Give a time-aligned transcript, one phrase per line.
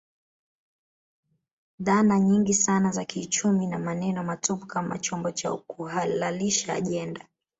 [1.79, 7.27] Dhana nyingi sana za kiuchumi na maneno matupu kama chombo cha kuhalalisha ajenda